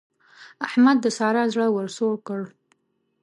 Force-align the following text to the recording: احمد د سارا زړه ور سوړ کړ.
احمد 0.67 0.97
د 1.01 1.05
سارا 1.17 1.43
زړه 1.53 1.67
ور 1.71 1.87
سوړ 1.97 2.15
کړ. 2.27 2.41